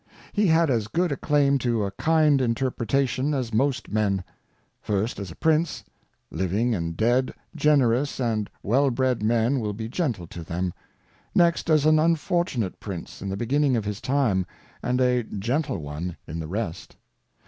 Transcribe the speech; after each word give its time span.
He 0.33 0.47
had 0.47 0.71
as 0.71 0.87
good 0.87 1.11
a 1.11 1.15
Claim 1.15 1.59
to 1.59 1.83
a 1.83 1.91
kind 1.91 2.41
Interpretation 2.41 3.35
as 3.35 3.53
most 3.53 3.91
Men. 3.91 4.23
First 4.81 5.19
as 5.19 5.29
a 5.29 5.35
Prince: 5.35 5.83
living 6.31 6.73
and 6.73 6.97
dead, 6.97 7.31
generous 7.55 8.19
and 8.19 8.49
well 8.63 8.89
bred 8.89 9.21
Men 9.21 9.59
will 9.59 9.73
be 9.73 9.87
gentle 9.87 10.25
to 10.25 10.41
them; 10.43 10.73
next 11.35 11.69
as 11.69 11.85
an 11.85 11.99
unfortunate 11.99 12.79
Prince 12.79 13.21
in 13.21 13.29
the 13.29 13.37
beginning 13.37 13.75
of 13.75 13.85
his 13.85 14.01
Time, 14.01 14.43
and 14.81 14.99
a 14.99 15.21
gentle 15.21 15.77
one 15.77 16.17
in 16.27 16.39
the 16.39 16.47
rest. 16.47 16.95